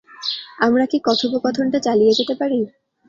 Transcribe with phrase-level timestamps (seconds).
[0.59, 2.59] আমরা কি কথোপকথনটা চালিয়ে যেতে পারি?